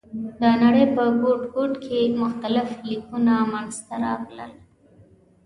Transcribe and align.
د 0.41 0.43
نړۍ 0.61 0.85
په 0.95 1.03
ګوټ 1.21 1.41
ګوټ 1.55 1.73
کې 1.85 1.99
مختلف 2.21 2.67
لیکونه 2.89 3.33
منځ 3.51 3.73
ته 3.87 3.93
راغلل. 4.03 4.51